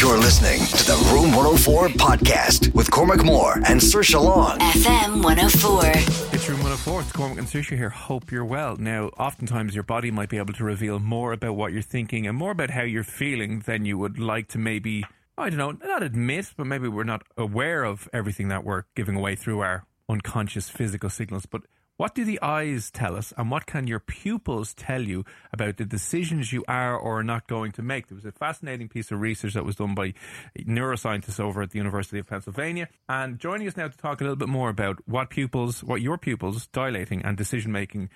You're 0.00 0.16
listening 0.16 0.60
to 0.60 0.84
the 0.86 1.10
Room 1.12 1.36
104 1.36 1.88
podcast 1.88 2.72
with 2.72 2.90
Cormac 2.90 3.22
Moore 3.22 3.56
and 3.66 3.78
Saoirse 3.78 4.18
Long. 4.18 4.58
FM 4.58 5.22
104. 5.22 5.80
It's 6.32 6.48
Room 6.48 6.60
104. 6.60 7.02
It's 7.02 7.12
Cormac 7.12 7.36
and 7.36 7.46
Saoirse 7.46 7.76
here. 7.76 7.90
Hope 7.90 8.32
you're 8.32 8.42
well. 8.42 8.76
Now, 8.78 9.08
oftentimes 9.18 9.74
your 9.74 9.84
body 9.84 10.10
might 10.10 10.30
be 10.30 10.38
able 10.38 10.54
to 10.54 10.64
reveal 10.64 11.00
more 11.00 11.34
about 11.34 11.52
what 11.52 11.74
you're 11.74 11.82
thinking 11.82 12.26
and 12.26 12.34
more 12.34 12.52
about 12.52 12.70
how 12.70 12.80
you're 12.80 13.04
feeling 13.04 13.60
than 13.66 13.84
you 13.84 13.98
would 13.98 14.18
like 14.18 14.48
to 14.48 14.58
maybe, 14.58 15.04
I 15.36 15.50
don't 15.50 15.58
know, 15.58 15.86
not 15.86 16.02
admit, 16.02 16.54
but 16.56 16.66
maybe 16.66 16.88
we're 16.88 17.04
not 17.04 17.24
aware 17.36 17.84
of 17.84 18.08
everything 18.10 18.48
that 18.48 18.64
we're 18.64 18.84
giving 18.96 19.16
away 19.16 19.36
through 19.36 19.60
our 19.60 19.84
unconscious 20.08 20.70
physical 20.70 21.10
signals. 21.10 21.44
But 21.44 21.64
what 22.00 22.14
do 22.14 22.24
the 22.24 22.40
eyes 22.40 22.90
tell 22.90 23.14
us, 23.14 23.34
and 23.36 23.50
what 23.50 23.66
can 23.66 23.86
your 23.86 24.00
pupils 24.00 24.72
tell 24.72 25.02
you 25.02 25.22
about 25.52 25.76
the 25.76 25.84
decisions 25.84 26.50
you 26.50 26.64
are 26.66 26.96
or 26.96 27.18
are 27.18 27.22
not 27.22 27.46
going 27.46 27.72
to 27.72 27.82
make? 27.82 28.06
There 28.06 28.16
was 28.16 28.24
a 28.24 28.32
fascinating 28.32 28.88
piece 28.88 29.10
of 29.10 29.20
research 29.20 29.52
that 29.52 29.66
was 29.66 29.76
done 29.76 29.94
by 29.94 30.14
neuroscientists 30.58 31.38
over 31.38 31.60
at 31.60 31.72
the 31.72 31.76
University 31.76 32.18
of 32.18 32.26
Pennsylvania. 32.26 32.88
And 33.06 33.38
joining 33.38 33.68
us 33.68 33.76
now 33.76 33.88
to 33.88 33.98
talk 33.98 34.22
a 34.22 34.24
little 34.24 34.34
bit 34.34 34.48
more 34.48 34.70
about 34.70 35.06
what 35.06 35.28
pupils, 35.28 35.84
what 35.84 36.00
your 36.00 36.16
pupils 36.16 36.68
dilating 36.68 37.20
and 37.22 37.36
decision 37.36 37.70
making 37.70 38.08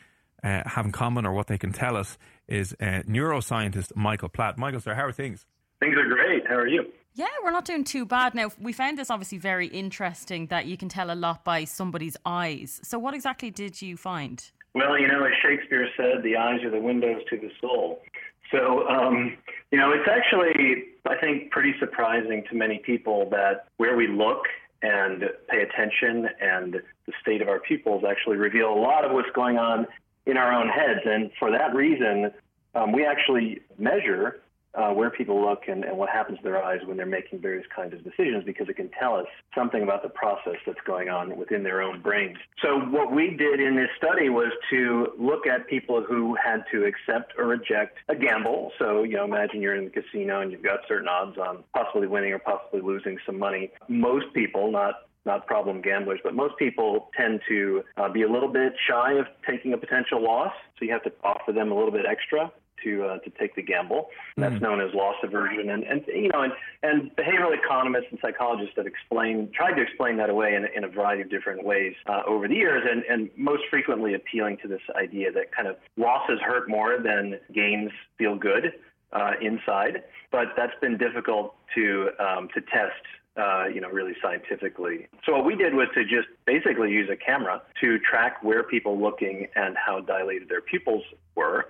uh, 0.42 0.62
have 0.64 0.86
in 0.86 0.92
common 0.92 1.26
or 1.26 1.34
what 1.34 1.48
they 1.48 1.58
can 1.58 1.72
tell 1.72 1.98
us 1.98 2.16
is 2.48 2.74
uh, 2.80 3.02
neuroscientist 3.06 3.94
Michael 3.94 4.30
Platt. 4.30 4.56
Michael, 4.56 4.80
sir, 4.80 4.94
how 4.94 5.04
are 5.04 5.12
things? 5.12 5.44
Things 5.80 5.96
are 5.96 6.06
great. 6.06 6.46
How 6.46 6.56
are 6.56 6.66
you? 6.66 6.86
Yeah, 7.16 7.28
we're 7.44 7.52
not 7.52 7.64
doing 7.64 7.84
too 7.84 8.04
bad. 8.04 8.34
Now, 8.34 8.50
we 8.60 8.72
found 8.72 8.98
this 8.98 9.08
obviously 9.08 9.38
very 9.38 9.68
interesting 9.68 10.46
that 10.46 10.66
you 10.66 10.76
can 10.76 10.88
tell 10.88 11.12
a 11.12 11.14
lot 11.14 11.44
by 11.44 11.64
somebody's 11.64 12.16
eyes. 12.26 12.80
So, 12.82 12.98
what 12.98 13.14
exactly 13.14 13.50
did 13.50 13.80
you 13.80 13.96
find? 13.96 14.42
Well, 14.74 14.98
you 14.98 15.06
know, 15.06 15.24
as 15.24 15.32
Shakespeare 15.40 15.88
said, 15.96 16.24
the 16.24 16.36
eyes 16.36 16.64
are 16.64 16.70
the 16.70 16.80
windows 16.80 17.22
to 17.30 17.36
the 17.36 17.50
soul. 17.60 18.02
So, 18.50 18.88
um, 18.88 19.36
you 19.70 19.78
know, 19.78 19.92
it's 19.92 20.08
actually, 20.08 20.84
I 21.08 21.16
think, 21.20 21.52
pretty 21.52 21.74
surprising 21.78 22.44
to 22.50 22.56
many 22.56 22.78
people 22.78 23.28
that 23.30 23.66
where 23.76 23.96
we 23.96 24.08
look 24.08 24.46
and 24.82 25.24
pay 25.48 25.62
attention 25.62 26.28
and 26.40 26.74
the 27.06 27.12
state 27.20 27.40
of 27.40 27.48
our 27.48 27.60
pupils 27.60 28.04
actually 28.08 28.36
reveal 28.36 28.72
a 28.72 28.80
lot 28.80 29.04
of 29.04 29.12
what's 29.12 29.30
going 29.34 29.56
on 29.56 29.86
in 30.26 30.36
our 30.36 30.52
own 30.52 30.68
heads. 30.68 31.00
And 31.04 31.30
for 31.38 31.50
that 31.50 31.74
reason, 31.74 32.32
um, 32.74 32.92
we 32.92 33.06
actually 33.06 33.60
measure 33.78 34.40
uh, 34.74 34.90
where 34.90 35.10
people 35.10 35.40
look 35.40 35.62
and, 35.68 35.84
and 35.84 35.96
what 35.96 36.08
happens 36.08 36.38
to 36.38 36.44
their 36.44 36.62
eyes 36.62 36.80
when 36.84 36.96
they're 36.96 37.06
making 37.06 37.40
various 37.40 37.66
kinds 37.74 37.92
of 37.92 38.02
decisions 38.02 38.44
because 38.44 38.68
it 38.68 38.76
can 38.76 38.90
tell 38.98 39.14
us 39.14 39.26
something 39.54 39.82
about 39.82 40.02
the 40.02 40.08
process 40.08 40.56
that's 40.66 40.80
going 40.86 41.08
on 41.08 41.36
within 41.36 41.62
their 41.62 41.80
own 41.80 42.00
brains. 42.00 42.36
So, 42.62 42.78
what 42.78 43.12
we 43.12 43.36
did 43.36 43.60
in 43.60 43.76
this 43.76 43.88
study 43.96 44.28
was 44.28 44.52
to 44.70 45.12
look 45.18 45.46
at 45.46 45.66
people 45.68 46.02
who 46.02 46.36
had 46.42 46.64
to 46.72 46.84
accept 46.84 47.34
or 47.38 47.46
reject 47.46 47.98
a 48.08 48.16
gamble. 48.16 48.72
So, 48.78 49.02
you 49.02 49.16
know, 49.16 49.24
imagine 49.24 49.62
you're 49.62 49.76
in 49.76 49.84
the 49.84 49.90
casino 49.90 50.40
and 50.40 50.50
you've 50.50 50.62
got 50.62 50.80
certain 50.88 51.08
odds 51.08 51.38
on 51.38 51.62
possibly 51.74 52.06
winning 52.06 52.32
or 52.32 52.38
possibly 52.38 52.80
losing 52.80 53.18
some 53.24 53.38
money. 53.38 53.70
Most 53.88 54.26
people, 54.34 54.70
not 54.70 54.94
not 55.26 55.46
problem 55.46 55.80
gamblers, 55.80 56.20
but 56.22 56.34
most 56.34 56.54
people 56.58 57.10
tend 57.16 57.40
to 57.48 57.82
uh, 57.96 58.10
be 58.10 58.22
a 58.22 58.30
little 58.30 58.52
bit 58.52 58.74
shy 58.86 59.14
of 59.14 59.24
taking 59.48 59.72
a 59.72 59.78
potential 59.78 60.22
loss. 60.22 60.52
So 60.78 60.84
you 60.84 60.92
have 60.92 61.02
to 61.04 61.12
offer 61.22 61.50
them 61.50 61.72
a 61.72 61.74
little 61.74 61.92
bit 61.92 62.04
extra 62.06 62.52
to 62.82 63.04
uh, 63.04 63.18
to 63.18 63.30
take 63.30 63.54
the 63.54 63.62
gamble. 63.62 64.08
That's 64.36 64.54
mm. 64.54 64.62
known 64.62 64.80
as 64.80 64.94
loss 64.94 65.16
aversion, 65.22 65.70
and 65.70 65.84
and 65.84 66.04
you 66.06 66.30
know, 66.32 66.42
and, 66.42 66.52
and 66.82 67.14
behavioral 67.16 67.56
economists 67.56 68.06
and 68.10 68.18
psychologists 68.20 68.74
have 68.76 68.86
explained 68.86 69.52
tried 69.52 69.74
to 69.74 69.82
explain 69.82 70.16
that 70.18 70.30
away 70.30 70.54
in, 70.54 70.66
in 70.76 70.84
a 70.84 70.88
variety 70.88 71.22
of 71.22 71.30
different 71.30 71.64
ways 71.64 71.94
uh, 72.06 72.22
over 72.26 72.48
the 72.48 72.54
years, 72.54 72.82
and 72.90 73.04
and 73.04 73.30
most 73.36 73.62
frequently 73.70 74.14
appealing 74.14 74.56
to 74.62 74.68
this 74.68 74.82
idea 74.96 75.30
that 75.32 75.52
kind 75.52 75.68
of 75.68 75.76
losses 75.96 76.38
hurt 76.40 76.68
more 76.68 76.98
than 76.98 77.38
gains 77.52 77.90
feel 78.18 78.36
good 78.36 78.72
uh, 79.12 79.32
inside, 79.40 80.02
but 80.30 80.48
that's 80.56 80.78
been 80.80 80.98
difficult 80.98 81.54
to 81.74 82.10
um, 82.18 82.48
to 82.54 82.60
test 82.60 83.02
uh, 83.36 83.64
you 83.66 83.80
know, 83.80 83.88
really 83.88 84.14
scientifically. 84.22 85.08
So 85.26 85.32
what 85.32 85.44
we 85.44 85.56
did 85.56 85.74
was 85.74 85.88
to 85.94 86.04
just 86.04 86.28
basically 86.46 86.92
use 86.92 87.08
a 87.10 87.16
camera 87.16 87.62
to 87.80 87.98
track 87.98 88.42
where 88.42 88.62
people 88.62 89.00
looking 89.00 89.48
and 89.56 89.76
how 89.76 90.00
dilated 90.00 90.48
their 90.48 90.60
pupils 90.60 91.02
were 91.34 91.66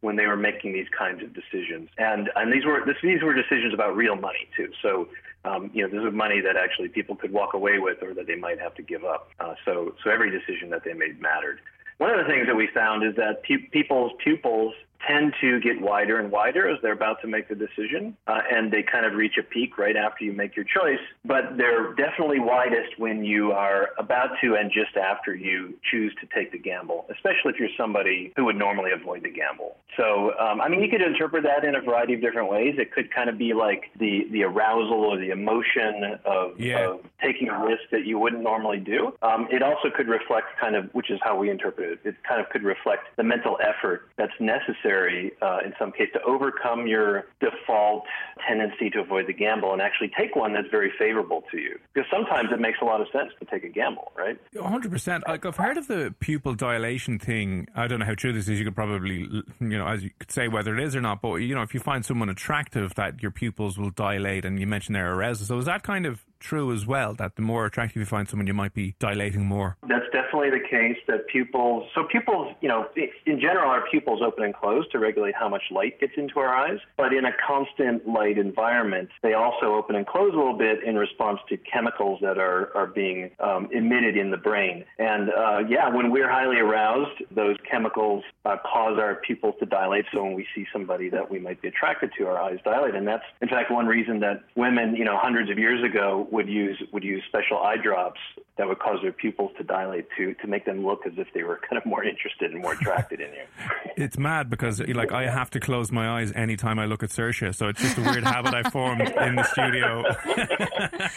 when 0.00 0.16
they 0.16 0.26
were 0.26 0.36
making 0.36 0.72
these 0.72 0.88
kinds 0.96 1.22
of 1.22 1.32
decisions. 1.34 1.88
And 1.98 2.30
and 2.36 2.52
these 2.52 2.64
were 2.64 2.82
this, 2.84 2.96
these 3.02 3.22
were 3.22 3.34
decisions 3.34 3.74
about 3.74 3.96
real 3.96 4.16
money 4.16 4.48
too. 4.56 4.70
So 4.82 5.08
um, 5.44 5.70
you 5.72 5.82
know, 5.82 5.88
this 5.88 6.02
was 6.02 6.12
money 6.12 6.40
that 6.40 6.56
actually 6.56 6.88
people 6.88 7.14
could 7.14 7.32
walk 7.32 7.54
away 7.54 7.78
with 7.78 8.02
or 8.02 8.14
that 8.14 8.26
they 8.26 8.34
might 8.34 8.58
have 8.58 8.74
to 8.74 8.82
give 8.82 9.04
up. 9.04 9.30
Uh, 9.40 9.54
so 9.64 9.94
so 10.02 10.10
every 10.10 10.30
decision 10.30 10.70
that 10.70 10.84
they 10.84 10.92
made 10.92 11.20
mattered. 11.20 11.60
One 11.98 12.10
of 12.10 12.18
the 12.18 12.30
things 12.30 12.46
that 12.46 12.56
we 12.56 12.68
found 12.74 13.04
is 13.04 13.16
that 13.16 13.42
pe- 13.42 13.68
people's 13.70 14.12
pupils 14.22 14.74
tend 15.06 15.34
to 15.40 15.60
get 15.60 15.80
wider 15.80 16.18
and 16.18 16.30
wider 16.30 16.68
as 16.68 16.78
they're 16.82 16.92
about 16.92 17.20
to 17.22 17.26
make 17.26 17.48
the 17.48 17.54
decision, 17.54 18.16
uh, 18.26 18.40
and 18.50 18.72
they 18.72 18.82
kind 18.82 19.06
of 19.06 19.14
reach 19.14 19.34
a 19.38 19.42
peak 19.42 19.78
right 19.78 19.96
after 19.96 20.24
you 20.24 20.32
make 20.32 20.56
your 20.56 20.64
choice. 20.64 21.00
But 21.24 21.56
they're 21.56 21.94
definitely 21.94 22.40
widest 22.40 22.98
when 22.98 23.24
you 23.24 23.52
are 23.52 23.90
about 23.98 24.30
to 24.42 24.54
and 24.56 24.70
just 24.70 24.96
after 24.96 25.34
you 25.34 25.74
choose 25.90 26.14
to 26.20 26.26
take 26.34 26.52
the 26.52 26.58
gamble, 26.58 27.06
especially 27.10 27.52
if 27.52 27.60
you're 27.60 27.68
somebody 27.76 28.32
who 28.36 28.44
would 28.44 28.56
normally 28.56 28.90
avoid 28.92 29.22
the 29.22 29.30
gamble. 29.30 29.76
So, 29.96 30.38
um, 30.38 30.60
I 30.60 30.68
mean, 30.68 30.82
you 30.82 30.90
could 30.90 31.00
interpret 31.00 31.44
that 31.44 31.64
in 31.64 31.74
a 31.74 31.80
variety 31.80 32.14
of 32.14 32.20
different 32.20 32.50
ways. 32.50 32.74
It 32.78 32.92
could 32.92 33.12
kind 33.14 33.30
of 33.30 33.38
be 33.38 33.54
like 33.54 33.84
the 33.98 34.26
the 34.30 34.42
arousal 34.42 35.04
or 35.04 35.18
the 35.18 35.30
emotion 35.30 36.18
of, 36.24 36.60
yeah. 36.60 36.90
of 36.90 37.00
taking 37.22 37.48
a 37.48 37.64
risk 37.64 37.82
that 37.92 38.04
you 38.04 38.18
wouldn't 38.18 38.42
normally 38.42 38.78
do. 38.78 39.14
Um, 39.22 39.48
it 39.50 39.62
also 39.62 39.88
could 39.94 40.08
reflect 40.08 40.46
kind 40.60 40.76
of, 40.76 40.92
which 40.92 41.10
is 41.10 41.18
how 41.22 41.36
we 41.38 41.50
interpret 41.50 41.92
it. 41.92 42.08
It 42.08 42.16
kind 42.28 42.40
of 42.40 42.48
could 42.50 42.62
reflect 42.62 43.04
the 43.16 43.22
mental 43.22 43.58
effort 43.62 44.08
that's 44.16 44.32
necessary 44.40 44.95
uh, 45.42 45.58
in 45.64 45.72
some 45.78 45.92
case 45.92 46.08
to 46.12 46.22
overcome 46.22 46.86
your 46.86 47.26
default 47.40 48.04
tendency 48.46 48.90
to 48.90 49.00
avoid 49.00 49.26
the 49.26 49.32
gamble 49.32 49.72
and 49.72 49.80
actually 49.80 50.10
take 50.18 50.36
one 50.36 50.52
that's 50.52 50.68
very 50.70 50.92
favorable 50.98 51.42
to 51.50 51.58
you. 51.58 51.78
Because 51.94 52.08
sometimes 52.10 52.50
it 52.52 52.60
makes 52.60 52.78
a 52.82 52.84
lot 52.84 53.00
of 53.00 53.06
sense 53.12 53.32
to 53.40 53.46
take 53.46 53.64
a 53.64 53.68
gamble, 53.68 54.12
right? 54.16 54.38
100%. 54.54 55.22
Like, 55.26 55.46
I've 55.46 55.56
heard 55.56 55.78
of 55.78 55.86
the 55.88 56.14
pupil 56.20 56.54
dilation 56.54 57.18
thing. 57.18 57.68
I 57.74 57.86
don't 57.86 58.00
know 58.00 58.06
how 58.06 58.14
true 58.14 58.32
this 58.32 58.48
is. 58.48 58.58
You 58.58 58.64
could 58.64 58.76
probably, 58.76 59.28
you 59.60 59.78
know, 59.78 59.86
as 59.86 60.04
you 60.04 60.10
could 60.18 60.30
say 60.30 60.48
whether 60.48 60.76
it 60.76 60.82
is 60.82 60.96
or 60.96 61.00
not, 61.00 61.22
but, 61.22 61.36
you 61.36 61.54
know, 61.54 61.62
if 61.62 61.74
you 61.74 61.80
find 61.80 62.04
someone 62.04 62.28
attractive, 62.28 62.94
that 62.94 63.22
your 63.22 63.30
pupils 63.30 63.78
will 63.78 63.90
dilate, 63.90 64.44
and 64.44 64.58
you 64.60 64.66
mentioned 64.66 64.96
they're 64.96 65.14
arousal. 65.14 65.46
So 65.46 65.58
is 65.58 65.66
that 65.66 65.82
kind 65.82 66.06
of 66.06 66.25
true 66.38 66.72
as 66.72 66.86
well, 66.86 67.14
that 67.14 67.36
the 67.36 67.42
more 67.42 67.66
attractive 67.66 68.00
you 68.00 68.06
find 68.06 68.28
someone, 68.28 68.46
you 68.46 68.54
might 68.54 68.74
be 68.74 68.94
dilating 68.98 69.44
more? 69.44 69.76
That's 69.88 70.06
definitely 70.12 70.50
the 70.50 70.66
case 70.68 70.98
that 71.08 71.26
pupils, 71.28 71.88
so 71.94 72.04
pupils, 72.04 72.54
you 72.60 72.68
know, 72.68 72.86
in 73.26 73.40
general, 73.40 73.70
our 73.70 73.84
pupils 73.90 74.20
open 74.24 74.44
and 74.44 74.54
close 74.54 74.84
to 74.92 74.98
regulate 74.98 75.34
how 75.34 75.48
much 75.48 75.62
light 75.70 76.00
gets 76.00 76.12
into 76.16 76.38
our 76.38 76.54
eyes. 76.54 76.78
But 76.96 77.12
in 77.12 77.24
a 77.24 77.32
constant 77.46 78.06
light 78.08 78.38
environment, 78.38 79.08
they 79.22 79.34
also 79.34 79.74
open 79.74 79.96
and 79.96 80.06
close 80.06 80.32
a 80.32 80.36
little 80.36 80.56
bit 80.56 80.82
in 80.84 80.96
response 80.96 81.40
to 81.48 81.56
chemicals 81.56 82.20
that 82.22 82.38
are, 82.38 82.74
are 82.76 82.86
being 82.86 83.30
um, 83.40 83.68
emitted 83.72 84.16
in 84.16 84.30
the 84.30 84.36
brain. 84.36 84.84
And 84.98 85.30
uh, 85.30 85.58
yeah, 85.68 85.88
when 85.88 86.10
we're 86.10 86.30
highly 86.30 86.58
aroused, 86.58 87.22
those 87.30 87.56
chemicals 87.68 88.24
uh, 88.44 88.56
cause 88.64 88.98
our 88.98 89.16
pupils 89.16 89.54
to 89.60 89.66
dilate. 89.66 90.06
So 90.12 90.22
when 90.22 90.34
we 90.34 90.46
see 90.54 90.66
somebody 90.72 91.08
that 91.10 91.30
we 91.30 91.38
might 91.38 91.60
be 91.60 91.68
attracted 91.68 92.10
to, 92.18 92.26
our 92.26 92.38
eyes 92.38 92.58
dilate. 92.64 92.94
And 92.94 93.06
that's, 93.06 93.24
in 93.40 93.48
fact, 93.48 93.70
one 93.70 93.86
reason 93.86 94.20
that 94.20 94.44
women, 94.54 94.94
you 94.96 95.04
know, 95.04 95.18
hundreds 95.20 95.50
of 95.50 95.58
years 95.58 95.82
ago 95.84 96.25
would 96.32 96.48
use 96.48 96.82
would 96.92 97.04
use 97.04 97.22
special 97.28 97.58
eye 97.58 97.76
drops 97.82 98.20
that 98.58 98.66
would 98.66 98.78
cause 98.78 98.98
their 99.02 99.12
pupils 99.12 99.50
to 99.58 99.64
dilate 99.64 100.06
to 100.16 100.34
to 100.34 100.46
make 100.46 100.64
them 100.64 100.84
look 100.84 101.06
as 101.06 101.12
if 101.16 101.26
they 101.34 101.42
were 101.42 101.60
kind 101.68 101.78
of 101.78 101.86
more 101.86 102.04
interested 102.04 102.52
and 102.52 102.62
more 102.62 102.72
attracted 102.72 103.20
in 103.20 103.32
you. 103.32 103.42
It's 103.98 104.18
mad 104.18 104.50
because 104.50 104.78
like 104.80 105.10
I 105.10 105.22
have 105.30 105.48
to 105.50 105.60
close 105.60 105.90
my 105.90 106.20
eyes 106.20 106.30
anytime 106.36 106.78
I 106.78 106.84
look 106.84 107.02
at 107.02 107.08
Saoirse, 107.08 107.54
so 107.54 107.68
it's 107.68 107.80
just 107.80 107.96
a 107.96 108.02
weird 108.02 108.24
habit 108.24 108.52
I 108.52 108.68
formed 108.68 109.00
in 109.00 109.36
the 109.36 109.42
studio. 109.44 110.04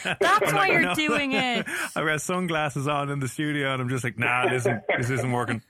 That's 0.22 0.54
why 0.54 0.68
you're 0.70 0.84
no. 0.84 0.96
doing 0.96 1.34
it. 1.34 1.66
I 1.94 2.04
wear 2.04 2.18
sunglasses 2.20 2.88
on 2.88 3.10
in 3.10 3.20
the 3.20 3.28
studio, 3.28 3.74
and 3.74 3.82
I'm 3.82 3.90
just 3.90 4.06
like, 4.06 4.18
nah, 4.18 4.48
this 4.48 4.62
isn't 4.62 4.82
this 4.98 5.10
isn't 5.10 5.30
working. 5.30 5.62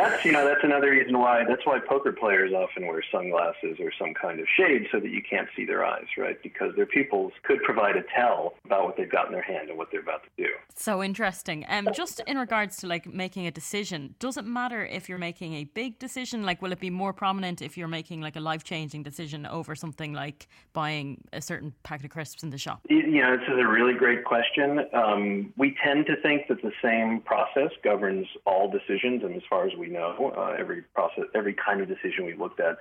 That's 0.00 0.24
you 0.24 0.32
know 0.32 0.44
that's 0.46 0.62
another 0.62 0.90
reason 0.90 1.18
why 1.18 1.44
that's 1.48 1.64
why 1.64 1.78
poker 1.78 2.12
players 2.12 2.52
often 2.52 2.86
wear 2.86 3.02
sunglasses 3.12 3.78
or 3.80 3.92
some 3.98 4.14
kind 4.14 4.40
of 4.40 4.46
shade 4.56 4.86
so 4.92 5.00
that 5.00 5.10
you 5.10 5.22
can't 5.22 5.48
see 5.56 5.64
their 5.64 5.84
eyes, 5.84 6.06
right? 6.16 6.42
Because 6.42 6.74
their 6.76 6.86
pupils 6.86 7.32
could 7.42 7.62
provide 7.62 7.96
a 7.96 8.02
tell 8.14 8.54
about 8.64 8.84
what 8.84 8.96
they've 8.96 9.10
got 9.10 9.26
in 9.26 9.32
their 9.32 9.42
hand 9.42 9.68
and 9.68 9.78
what 9.78 9.88
they're 9.90 10.00
about 10.00 10.22
to 10.24 10.30
do. 10.36 10.48
So 10.74 11.02
interesting. 11.02 11.64
Um, 11.68 11.88
just 11.94 12.20
in 12.26 12.38
regards 12.38 12.76
to 12.78 12.86
like 12.86 13.06
making 13.06 13.46
a 13.46 13.50
decision, 13.50 14.14
does 14.18 14.36
it 14.36 14.44
matter 14.44 14.84
if 14.84 15.08
you're 15.08 15.18
making 15.18 15.54
a 15.54 15.64
big 15.64 15.98
decision? 15.98 16.44
Like, 16.44 16.62
will 16.62 16.72
it 16.72 16.80
be 16.80 16.90
more 16.90 17.12
prominent 17.12 17.62
if 17.62 17.76
you're 17.76 17.88
making 17.88 18.20
like 18.20 18.36
a 18.36 18.40
life 18.40 18.64
changing 18.64 19.02
decision 19.02 19.46
over 19.46 19.74
something 19.74 20.12
like 20.12 20.48
buying 20.72 21.22
a 21.32 21.40
certain 21.40 21.74
packet 21.82 22.06
of 22.06 22.10
crisps 22.10 22.42
in 22.42 22.50
the 22.50 22.58
shop? 22.58 22.80
You 22.88 23.22
know, 23.22 23.36
this 23.36 23.46
is 23.48 23.58
a 23.58 23.66
really 23.66 23.94
great 23.94 24.24
question. 24.24 24.80
Um, 24.94 25.52
we 25.56 25.76
tend 25.84 26.06
to 26.06 26.16
think 26.22 26.48
that 26.48 26.62
the 26.62 26.72
same 26.82 27.20
process 27.20 27.70
governs 27.82 28.26
all 28.46 28.70
decisions, 28.70 29.22
and 29.22 29.34
as 29.36 29.42
far 29.48 29.66
as 29.66 29.70
as 29.70 29.78
we 29.90 29.96
know. 29.96 30.32
Uh, 30.36 30.56
every 30.58 30.82
process, 30.94 31.24
every 31.34 31.54
kind 31.54 31.80
of 31.80 31.88
decision 31.88 32.24
we've 32.24 32.38
looked 32.38 32.60
at 32.60 32.78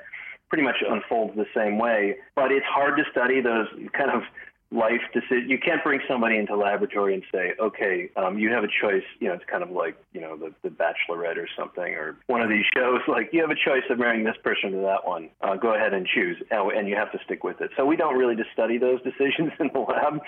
pretty 0.49 0.63
much 0.63 0.77
unfolds 0.87 1.35
the 1.35 1.45
same 1.55 1.77
way. 1.77 2.15
But 2.35 2.51
it's 2.51 2.65
hard 2.65 2.97
to 2.97 3.03
study 3.11 3.41
those 3.41 3.67
kind 3.93 4.11
of 4.11 4.23
life 4.71 5.01
decision. 5.13 5.49
You 5.49 5.57
can't 5.57 5.83
bring 5.83 5.99
somebody 6.07 6.37
into 6.37 6.55
laboratory 6.55 7.15
and 7.15 7.23
say, 7.31 7.53
okay, 7.59 8.09
um, 8.15 8.37
you 8.37 8.51
have 8.51 8.63
a 8.63 8.67
choice. 8.67 9.03
You 9.19 9.29
know, 9.29 9.33
it's 9.33 9.45
kind 9.49 9.63
of 9.63 9.71
like 9.71 9.97
you 10.13 10.21
know 10.21 10.37
the 10.37 10.53
the 10.63 10.69
Bachelorette 10.69 11.37
or 11.37 11.47
something, 11.57 11.93
or 11.93 12.17
one 12.27 12.41
of 12.41 12.49
these 12.49 12.65
shows. 12.75 12.99
Like 13.09 13.31
you 13.33 13.41
have 13.41 13.49
a 13.49 13.55
choice 13.55 13.83
of 13.89 13.97
marrying 13.97 14.23
this 14.23 14.37
person 14.43 14.71
to 14.71 14.77
that 14.77 15.05
one. 15.05 15.29
Uh, 15.41 15.55
go 15.55 15.73
ahead 15.73 15.93
and 15.93 16.05
choose, 16.05 16.37
and 16.51 16.87
you 16.87 16.95
have 16.95 17.11
to 17.11 17.17
stick 17.25 17.43
with 17.43 17.59
it. 17.59 17.71
So 17.75 17.85
we 17.85 17.97
don't 17.97 18.15
really 18.15 18.35
just 18.35 18.51
study 18.53 18.77
those 18.77 19.01
decisions 19.09 19.51
in 19.59 19.71
the 19.73 19.79
lab. 19.79 20.19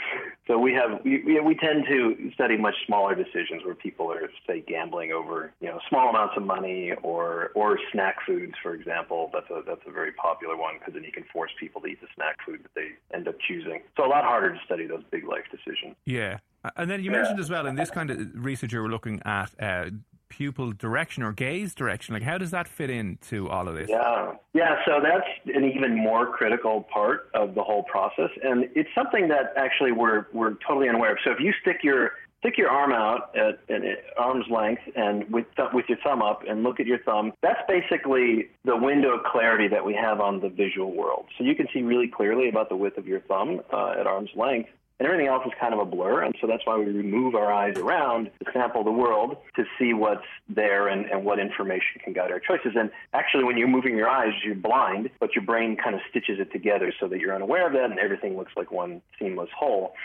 So 0.47 0.57
we 0.57 0.73
have 0.73 0.99
we, 1.05 1.39
we 1.39 1.55
tend 1.55 1.85
to 1.87 2.31
study 2.33 2.57
much 2.57 2.73
smaller 2.87 3.13
decisions 3.13 3.63
where 3.63 3.75
people 3.75 4.11
are 4.11 4.29
say 4.47 4.63
gambling 4.67 5.11
over 5.11 5.53
you 5.61 5.67
know 5.67 5.79
small 5.87 6.09
amounts 6.09 6.33
of 6.35 6.43
money 6.43 6.91
or 7.03 7.51
or 7.53 7.77
snack 7.91 8.17
foods, 8.25 8.53
for 8.63 8.73
example. 8.73 9.29
That's 9.31 9.49
a 9.51 9.61
that's 9.65 9.85
a 9.87 9.91
very 9.91 10.11
popular 10.13 10.57
one 10.57 10.75
because 10.79 10.95
then 10.95 11.03
you 11.03 11.11
can 11.11 11.23
force 11.31 11.51
people 11.59 11.81
to 11.81 11.87
eat 11.87 12.01
the 12.01 12.07
snack 12.15 12.37
food 12.45 12.63
that 12.63 12.73
they 12.75 12.89
end 13.15 13.27
up 13.27 13.35
choosing. 13.47 13.81
So 13.95 14.05
a 14.05 14.09
lot 14.09 14.25
harder 14.31 14.53
to 14.53 14.59
study 14.65 14.85
those 14.87 15.03
big 15.11 15.25
life 15.33 15.45
decisions. 15.51 15.95
Yeah. 16.05 16.37
And 16.75 16.89
then 16.89 17.03
you 17.03 17.11
yeah. 17.11 17.17
mentioned 17.17 17.39
as 17.39 17.49
well 17.49 17.65
in 17.65 17.75
this 17.75 17.91
kind 17.91 18.09
of 18.11 18.17
research 18.33 18.71
you 18.73 18.81
were 18.81 18.89
looking 18.89 19.21
at 19.25 19.49
uh, 19.59 19.89
pupil 20.31 20.71
direction 20.71 21.21
or 21.23 21.33
gaze 21.33 21.75
direction. 21.75 22.13
Like, 22.13 22.23
how 22.23 22.37
does 22.37 22.51
that 22.51 22.67
fit 22.67 22.89
into 22.89 23.49
all 23.49 23.67
of 23.67 23.75
this? 23.75 23.89
Yeah, 23.89 24.33
yeah. 24.53 24.75
So 24.85 24.99
that's 25.03 25.27
an 25.53 25.65
even 25.65 25.95
more 25.95 26.25
critical 26.31 26.87
part 26.93 27.29
of 27.33 27.53
the 27.53 27.63
whole 27.63 27.83
process, 27.83 28.29
and 28.41 28.69
it's 28.73 28.89
something 28.95 29.27
that 29.27 29.53
actually 29.57 29.91
we're 29.91 30.27
we're 30.33 30.55
totally 30.65 30.87
unaware 30.87 31.11
of. 31.11 31.17
So 31.23 31.31
if 31.31 31.39
you 31.39 31.51
stick 31.61 31.79
your 31.83 32.13
stick 32.41 32.57
your 32.57 32.69
arm 32.69 32.91
out 32.91 33.33
at, 33.35 33.59
at 33.73 33.81
arm's 34.17 34.45
length 34.49 34.81
and 34.95 35.31
with 35.31 35.45
th- 35.55 35.69
with 35.73 35.85
your 35.87 35.99
thumb 36.03 36.21
up 36.21 36.41
and 36.47 36.63
look 36.63 36.79
at 36.79 36.85
your 36.85 36.99
thumb. 36.99 37.31
That's 37.41 37.61
basically 37.67 38.49
the 38.65 38.75
window 38.75 39.15
of 39.15 39.23
clarity 39.23 39.67
that 39.69 39.85
we 39.85 39.93
have 39.93 40.19
on 40.19 40.41
the 40.41 40.49
visual 40.49 40.91
world. 40.91 41.25
So 41.37 41.43
you 41.43 41.55
can 41.55 41.67
see 41.73 41.81
really 41.83 42.07
clearly 42.07 42.49
about 42.49 42.69
the 42.69 42.75
width 42.75 42.97
of 42.97 43.07
your 43.07 43.21
thumb 43.21 43.61
uh, 43.71 43.95
at 43.99 44.07
arm's 44.07 44.31
length 44.35 44.69
and 45.01 45.07
everything 45.07 45.25
else 45.25 45.43
is 45.47 45.51
kind 45.59 45.73
of 45.73 45.79
a 45.79 45.85
blur. 45.85 46.21
And 46.21 46.35
so 46.39 46.45
that's 46.45 46.63
why 46.63 46.77
we 46.77 46.85
remove 46.85 47.33
our 47.33 47.51
eyes 47.51 47.75
around 47.75 48.25
to 48.25 48.51
sample 48.53 48.83
the 48.83 48.91
world 48.91 49.35
to 49.55 49.63
see 49.79 49.95
what's 49.95 50.21
there 50.47 50.89
and, 50.89 51.07
and 51.07 51.25
what 51.25 51.39
information 51.39 51.99
can 52.03 52.13
guide 52.13 52.31
our 52.31 52.39
choices. 52.39 52.73
And 52.75 52.91
actually, 53.11 53.43
when 53.43 53.57
you're 53.57 53.67
moving 53.67 53.97
your 53.97 54.07
eyes, 54.07 54.31
you're 54.45 54.53
blind, 54.53 55.09
but 55.19 55.33
your 55.33 55.43
brain 55.43 55.75
kind 55.75 55.95
of 55.95 56.01
stitches 56.11 56.39
it 56.39 56.51
together 56.51 56.93
so 56.99 57.07
that 57.07 57.19
you're 57.19 57.33
unaware 57.33 57.65
of 57.65 57.73
that 57.73 57.89
and 57.89 57.97
everything 57.97 58.37
looks 58.37 58.51
like 58.55 58.71
one 58.71 59.01
seamless 59.17 59.49
whole. 59.57 59.95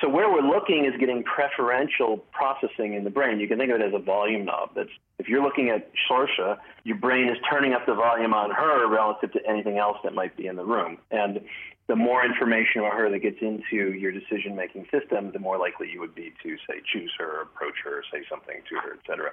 So 0.00 0.08
where 0.08 0.30
we're 0.32 0.40
looking 0.40 0.86
is 0.86 0.98
getting 0.98 1.22
preferential 1.22 2.24
processing 2.32 2.94
in 2.94 3.04
the 3.04 3.10
brain. 3.10 3.40
You 3.40 3.48
can 3.48 3.58
think 3.58 3.70
of 3.70 3.80
it 3.80 3.84
as 3.84 3.92
a 3.94 4.02
volume 4.02 4.46
knob. 4.46 4.70
That's 4.74 4.88
if 5.18 5.28
you're 5.28 5.42
looking 5.42 5.68
at 5.68 5.90
Saoirse, 6.10 6.58
your 6.84 6.96
brain 6.96 7.28
is 7.28 7.36
turning 7.50 7.74
up 7.74 7.84
the 7.84 7.94
volume 7.94 8.32
on 8.32 8.50
her 8.52 8.88
relative 8.88 9.32
to 9.32 9.40
anything 9.46 9.76
else 9.76 9.98
that 10.02 10.14
might 10.14 10.34
be 10.34 10.46
in 10.46 10.56
the 10.56 10.64
room. 10.64 10.96
And 11.10 11.40
the 11.88 11.96
more 11.96 12.24
information 12.24 12.80
about 12.80 12.94
her 12.94 13.10
that 13.10 13.20
gets 13.20 13.38
into 13.40 13.92
your 13.92 14.12
decision 14.12 14.56
making 14.56 14.86
system, 14.90 15.30
the 15.32 15.38
more 15.38 15.58
likely 15.58 15.90
you 15.90 16.00
would 16.00 16.14
be 16.14 16.32
to 16.42 16.56
say 16.68 16.82
choose 16.92 17.12
her, 17.18 17.42
approach 17.42 17.76
her, 17.84 18.02
say 18.12 18.22
something 18.28 18.60
to 18.68 18.76
her, 18.76 18.94
et 18.94 19.00
cetera. 19.06 19.30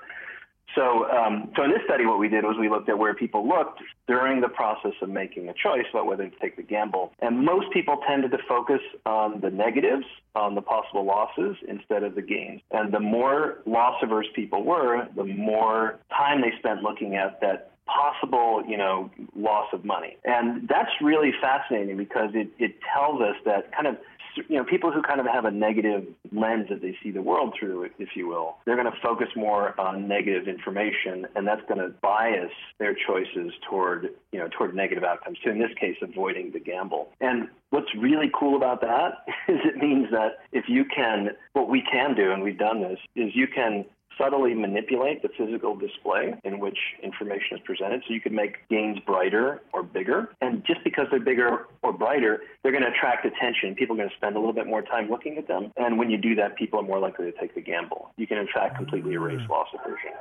So, 0.75 1.09
um, 1.11 1.51
so 1.55 1.63
in 1.63 1.71
this 1.71 1.81
study, 1.85 2.05
what 2.05 2.17
we 2.17 2.29
did 2.29 2.43
was 2.43 2.55
we 2.59 2.67
looked 2.67 2.89
at 2.89 2.97
where 2.97 3.13
people 3.13 3.47
looked 3.47 3.81
during 4.07 4.41
the 4.41 4.47
process 4.47 4.93
of 5.01 5.09
making 5.09 5.47
a 5.49 5.53
choice 5.53 5.85
about 5.91 6.07
whether 6.07 6.27
to 6.27 6.35
take 6.39 6.55
the 6.55 6.63
gamble. 6.63 7.11
And 7.19 7.45
most 7.45 7.71
people 7.71 7.97
tended 8.07 8.31
to 8.31 8.39
focus 8.47 8.81
on 9.05 9.39
the 9.41 9.51
negatives, 9.51 10.05
on 10.35 10.55
the 10.55 10.61
possible 10.61 11.05
losses, 11.05 11.57
instead 11.67 12.01
of 12.03 12.15
the 12.15 12.23
gains. 12.23 12.61
And 12.71 12.91
the 12.91 12.99
more 12.99 13.59
loss 13.67 14.01
averse 14.01 14.27
people 14.33 14.63
were, 14.63 15.07
the 15.15 15.25
more 15.25 15.99
time 16.09 16.41
they 16.41 16.53
spent 16.57 16.81
looking 16.81 17.15
at 17.15 17.39
that 17.41 17.72
possible, 17.85 18.63
you 18.67 18.77
know, 18.77 19.09
loss 19.35 19.67
of 19.73 19.83
money. 19.83 20.17
And 20.23 20.67
that's 20.67 20.91
really 21.01 21.31
fascinating 21.41 21.97
because 21.97 22.31
it, 22.33 22.49
it 22.59 22.75
tells 22.93 23.21
us 23.21 23.35
that 23.45 23.71
kind 23.73 23.87
of 23.87 23.97
you 24.49 24.57
know, 24.57 24.63
people 24.63 24.91
who 24.91 25.01
kind 25.01 25.19
of 25.19 25.27
have 25.27 25.45
a 25.45 25.51
negative 25.51 26.05
lens 26.31 26.67
that 26.69 26.81
they 26.81 26.95
see 27.03 27.11
the 27.11 27.21
world 27.21 27.53
through, 27.59 27.89
if 27.99 28.09
you 28.15 28.27
will, 28.27 28.57
they're 28.65 28.75
going 28.75 28.91
to 28.91 28.99
focus 29.01 29.27
more 29.35 29.79
on 29.79 30.07
negative 30.07 30.47
information, 30.47 31.27
and 31.35 31.47
that's 31.47 31.61
going 31.67 31.79
to 31.79 31.89
bias 32.01 32.51
their 32.79 32.95
choices 32.95 33.53
toward, 33.69 34.09
you 34.31 34.39
know, 34.39 34.47
toward 34.57 34.75
negative 34.75 35.03
outcomes. 35.03 35.37
So 35.43 35.51
in 35.51 35.59
this 35.59 35.71
case, 35.79 35.97
avoiding 36.01 36.51
the 36.51 36.59
gamble. 36.59 37.09
And 37.21 37.47
what's 37.69 37.93
really 37.95 38.31
cool 38.37 38.55
about 38.55 38.81
that 38.81 39.25
is 39.47 39.59
it 39.63 39.77
means 39.77 40.09
that 40.11 40.39
if 40.51 40.65
you 40.67 40.85
can, 40.85 41.29
what 41.53 41.69
we 41.69 41.81
can 41.81 42.15
do, 42.15 42.31
and 42.31 42.41
we've 42.41 42.57
done 42.57 42.81
this, 42.81 42.99
is 43.15 43.35
you 43.35 43.47
can 43.47 43.85
subtly 44.17 44.53
manipulate 44.53 45.21
the 45.21 45.29
physical 45.37 45.75
display 45.75 46.33
in 46.43 46.59
which 46.59 46.77
information 47.01 47.57
is 47.57 47.61
presented. 47.65 48.03
So 48.07 48.13
you 48.13 48.21
can 48.21 48.35
make 48.35 48.57
gains 48.69 48.99
brighter 48.99 49.61
or 49.73 49.83
bigger. 49.83 50.33
And 50.41 50.63
just 50.65 50.83
because 50.83 51.07
they're 51.11 51.19
bigger 51.19 51.67
or 51.81 51.93
brighter, 51.93 52.41
they're 52.61 52.71
going 52.71 52.83
to 52.83 52.89
attract 52.89 53.25
attention. 53.25 53.75
People 53.75 53.95
are 53.95 53.97
going 53.97 54.09
to 54.09 54.15
spend 54.15 54.35
a 54.35 54.39
little 54.39 54.53
bit 54.53 54.67
more 54.67 54.81
time 54.81 55.09
looking 55.09 55.37
at 55.37 55.47
them. 55.47 55.71
And 55.77 55.97
when 55.97 56.09
you 56.09 56.17
do 56.17 56.35
that, 56.35 56.55
people 56.57 56.79
are 56.79 56.83
more 56.83 56.99
likely 56.99 57.31
to 57.31 57.37
take 57.39 57.55
the 57.55 57.61
gamble. 57.61 58.11
You 58.17 58.27
can, 58.27 58.37
in 58.37 58.47
fact, 58.53 58.75
completely 58.77 59.13
erase 59.13 59.41
loss 59.49 59.67
aversion. 59.73 60.11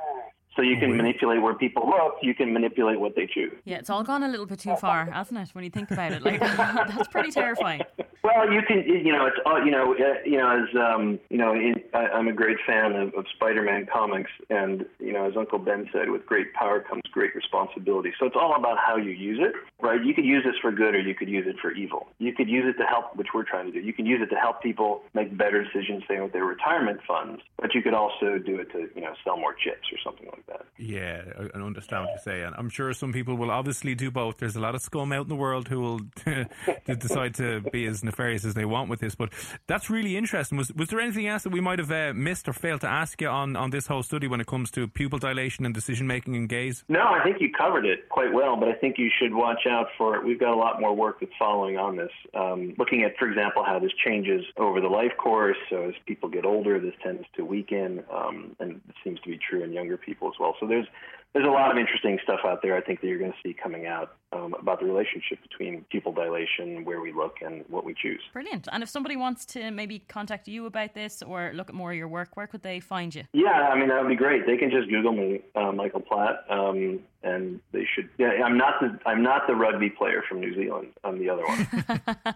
So 0.55 0.61
you 0.61 0.77
can 0.77 0.95
manipulate 0.95 1.41
where 1.41 1.55
people 1.55 1.89
look. 1.89 2.17
You 2.21 2.35
can 2.35 2.53
manipulate 2.53 2.99
what 2.99 3.15
they 3.15 3.25
choose. 3.25 3.53
Yeah, 3.65 3.77
it's 3.77 3.89
all 3.89 4.03
gone 4.03 4.21
a 4.21 4.27
little 4.27 4.45
bit 4.45 4.59
too 4.59 4.75
far, 4.75 5.05
hasn't 5.09 5.39
it? 5.39 5.49
When 5.53 5.63
you 5.63 5.71
think 5.71 5.89
about 5.89 6.11
it, 6.11 6.21
like 6.21 6.39
that's 6.39 7.07
pretty 7.07 7.31
terrifying. 7.31 7.81
Well, 8.23 8.49
you 8.49 8.61
can, 8.61 8.83
you 8.87 9.11
know, 9.11 9.25
it's 9.25 9.35
all, 9.45 9.65
you 9.65 9.71
know, 9.71 9.93
uh, 9.95 10.23
you 10.23 10.37
know, 10.37 10.49
as 10.49 10.73
um, 10.79 11.19
you 11.29 11.37
know, 11.37 11.53
I, 11.93 12.07
I'm 12.07 12.29
a 12.29 12.33
great 12.33 12.55
fan 12.65 12.93
of, 12.95 13.13
of 13.15 13.25
Spider-Man 13.35 13.87
comics, 13.91 14.31
and 14.49 14.85
you 14.99 15.11
know, 15.11 15.27
as 15.27 15.35
Uncle 15.35 15.59
Ben 15.59 15.89
said, 15.91 16.09
with 16.09 16.25
great 16.25 16.53
power 16.53 16.79
comes 16.79 17.01
great 17.11 17.35
responsibility. 17.35 18.13
So 18.17 18.25
it's 18.25 18.37
all 18.39 18.55
about 18.55 18.77
how 18.77 18.95
you 18.95 19.11
use 19.11 19.39
it, 19.41 19.53
right? 19.81 20.01
You 20.01 20.13
could 20.13 20.23
use 20.23 20.45
this 20.45 20.55
for 20.61 20.71
good, 20.71 20.95
or 20.95 21.01
you 21.01 21.13
could 21.13 21.27
use 21.27 21.45
it 21.47 21.57
for 21.61 21.71
evil. 21.73 22.07
You 22.17 22.33
could 22.33 22.47
use 22.47 22.63
it 22.65 22.81
to 22.81 22.87
help, 22.87 23.13
which 23.17 23.27
we're 23.33 23.43
trying 23.43 23.65
to 23.65 23.73
do. 23.73 23.85
You 23.85 23.91
can 23.91 24.05
use 24.05 24.21
it 24.21 24.33
to 24.33 24.39
help 24.39 24.63
people 24.63 25.01
make 25.13 25.37
better 25.37 25.61
decisions, 25.61 26.03
say 26.07 26.21
with 26.21 26.31
their 26.31 26.45
retirement 26.45 27.01
funds, 27.05 27.41
but 27.57 27.75
you 27.75 27.81
could 27.81 27.93
also 27.93 28.37
do 28.37 28.55
it 28.55 28.71
to, 28.71 28.87
you 28.95 29.01
know, 29.01 29.13
sell 29.25 29.35
more 29.35 29.53
chips 29.53 29.91
or 29.91 29.97
something 30.01 30.27
like 30.27 30.45
that. 30.47 30.65
Yeah, 30.77 31.23
I 31.37 31.59
understand 31.59 32.05
what 32.05 32.13
you 32.13 32.21
say, 32.23 32.41
and 32.43 32.55
I'm 32.57 32.69
sure 32.69 32.93
some 32.93 33.11
people 33.11 33.35
will 33.35 33.51
obviously 33.51 33.95
do 33.95 34.09
both. 34.11 34.37
There's 34.37 34.55
a 34.55 34.61
lot 34.61 34.75
of 34.75 34.81
scum 34.81 35.11
out 35.11 35.23
in 35.23 35.29
the 35.29 35.35
world 35.35 35.67
who 35.67 35.81
will 35.81 35.99
decide 36.85 37.35
to 37.35 37.59
be 37.71 37.85
as 37.85 38.01
nefarious 38.13 38.45
as 38.45 38.53
they 38.53 38.65
want 38.65 38.89
with 38.89 38.99
this. 38.99 39.15
But 39.15 39.29
that's 39.67 39.89
really 39.89 40.15
interesting. 40.15 40.57
Was 40.57 40.71
was 40.73 40.89
there 40.89 40.99
anything 40.99 41.27
else 41.27 41.43
that 41.43 41.51
we 41.51 41.61
might 41.61 41.79
have 41.79 41.91
uh, 41.91 42.13
missed 42.13 42.47
or 42.47 42.53
failed 42.53 42.81
to 42.81 42.87
ask 42.87 43.21
you 43.21 43.27
on, 43.27 43.55
on 43.55 43.71
this 43.71 43.87
whole 43.87 44.03
study 44.03 44.27
when 44.27 44.39
it 44.39 44.47
comes 44.47 44.71
to 44.71 44.87
pupil 44.87 45.19
dilation 45.19 45.65
and 45.65 45.73
decision 45.73 46.07
making 46.07 46.35
and 46.35 46.47
gaze? 46.47 46.83
No, 46.87 47.01
I 47.01 47.23
think 47.23 47.41
you 47.41 47.49
covered 47.51 47.85
it 47.85 48.09
quite 48.09 48.33
well. 48.33 48.55
But 48.55 48.69
I 48.69 48.73
think 48.73 48.97
you 48.97 49.09
should 49.19 49.33
watch 49.33 49.65
out 49.69 49.87
for 49.97 50.15
it. 50.15 50.25
We've 50.25 50.39
got 50.39 50.53
a 50.53 50.55
lot 50.55 50.79
more 50.79 50.95
work 50.95 51.19
that's 51.19 51.31
following 51.37 51.77
on 51.77 51.97
this, 51.97 52.11
um, 52.33 52.73
looking 52.77 53.03
at, 53.03 53.17
for 53.17 53.27
example, 53.27 53.63
how 53.65 53.79
this 53.79 53.91
changes 54.05 54.45
over 54.57 54.79
the 54.79 54.87
life 54.87 55.11
course. 55.17 55.57
So 55.69 55.89
as 55.89 55.95
people 56.05 56.29
get 56.29 56.45
older, 56.45 56.79
this 56.79 56.93
tends 57.03 57.25
to 57.35 57.45
weaken, 57.45 58.03
um, 58.13 58.55
and 58.59 58.81
it 58.87 58.95
seems 59.03 59.19
to 59.21 59.29
be 59.29 59.39
true 59.49 59.63
in 59.63 59.73
younger 59.73 59.97
people 59.97 60.27
as 60.27 60.35
well. 60.39 60.55
So 60.59 60.67
there's 60.67 60.87
there's 61.33 61.47
a 61.47 61.51
lot 61.51 61.71
of 61.71 61.77
interesting 61.77 62.19
stuff 62.23 62.41
out 62.45 62.61
there. 62.61 62.77
I 62.77 62.81
think 62.81 63.01
that 63.01 63.07
you're 63.07 63.17
going 63.17 63.31
to 63.31 63.37
see 63.43 63.53
coming 63.53 63.87
out 63.87 64.15
um, 64.31 64.53
about 64.59 64.79
the 64.79 64.85
relationship 64.85 65.41
between 65.41 65.83
pupil 65.89 66.11
dilation, 66.11 66.85
where 66.85 67.01
we 67.01 67.11
look, 67.11 67.37
and 67.41 67.65
what 67.69 67.83
we 67.83 67.95
choose. 67.95 68.21
Brilliant. 68.33 68.67
And 68.71 68.83
if 68.83 68.89
somebody 68.89 69.15
wants 69.15 69.45
to 69.47 69.71
maybe 69.71 69.99
contact 69.99 70.47
you 70.47 70.67
about 70.67 70.93
this 70.93 71.23
or 71.23 71.51
look 71.55 71.69
at 71.69 71.75
more 71.75 71.91
of 71.91 71.97
your 71.97 72.07
work, 72.07 72.37
where 72.37 72.45
could 72.45 72.61
they 72.61 72.79
find 72.79 73.13
you? 73.15 73.23
Yeah, 73.33 73.69
I 73.71 73.77
mean 73.77 73.89
that 73.89 74.01
would 74.01 74.09
be 74.09 74.15
great. 74.15 74.45
They 74.45 74.57
can 74.57 74.69
just 74.69 74.89
Google 74.89 75.13
me, 75.13 75.41
uh, 75.55 75.71
Michael 75.71 76.01
Platt, 76.01 76.45
um, 76.49 76.99
and 77.23 77.59
they 77.71 77.87
should. 77.95 78.09
Yeah, 78.19 78.29
I'm 78.45 78.57
not 78.57 78.75
the 78.79 78.99
I'm 79.05 79.23
not 79.23 79.47
the 79.47 79.55
rugby 79.55 79.89
player 79.89 80.23
from 80.27 80.39
New 80.39 80.53
Zealand. 80.53 80.89
I'm 81.03 81.17
the 81.17 81.29
other 81.29 81.43
one. 81.43 82.35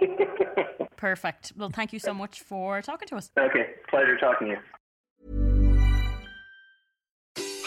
Perfect. 0.96 1.52
Well, 1.56 1.70
thank 1.70 1.92
you 1.92 1.98
so 1.98 2.14
much 2.14 2.40
for 2.40 2.80
talking 2.82 3.08
to 3.08 3.16
us. 3.16 3.30
Okay, 3.38 3.66
pleasure 3.88 4.16
talking 4.18 4.48
to 4.48 4.52
you. 4.54 4.58